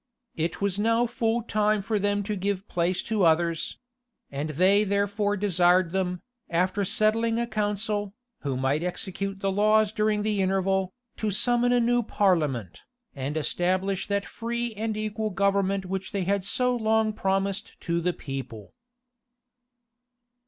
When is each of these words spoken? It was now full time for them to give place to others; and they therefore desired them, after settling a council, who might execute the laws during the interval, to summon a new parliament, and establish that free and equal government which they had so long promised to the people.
It 0.35 0.59
was 0.61 0.79
now 0.79 1.05
full 1.05 1.43
time 1.43 1.83
for 1.83 1.99
them 1.99 2.23
to 2.23 2.35
give 2.35 2.67
place 2.67 3.03
to 3.03 3.21
others; 3.23 3.77
and 4.31 4.49
they 4.49 4.83
therefore 4.83 5.37
desired 5.37 5.91
them, 5.91 6.23
after 6.49 6.83
settling 6.83 7.39
a 7.39 7.45
council, 7.45 8.15
who 8.39 8.57
might 8.57 8.81
execute 8.81 9.41
the 9.41 9.51
laws 9.51 9.93
during 9.93 10.23
the 10.23 10.41
interval, 10.41 10.91
to 11.17 11.29
summon 11.29 11.71
a 11.71 11.79
new 11.79 12.01
parliament, 12.01 12.81
and 13.15 13.37
establish 13.37 14.07
that 14.07 14.25
free 14.25 14.73
and 14.73 14.97
equal 14.97 15.29
government 15.29 15.85
which 15.85 16.13
they 16.13 16.23
had 16.23 16.43
so 16.43 16.75
long 16.75 17.13
promised 17.13 17.79
to 17.81 18.01
the 18.01 18.11
people. 18.11 18.73